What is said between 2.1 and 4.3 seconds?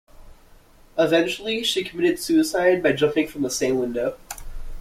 suicide by jumping from the same window.